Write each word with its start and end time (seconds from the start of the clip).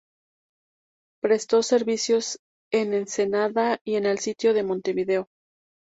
Prestó 1.21 1.61
servicios 1.61 2.39
en 2.73 2.95
Ensenada 2.95 3.77
y 3.85 3.97
en 3.97 4.07
el 4.07 4.17
sitio 4.17 4.55
de 4.55 4.63
Montevideo. 4.63 5.27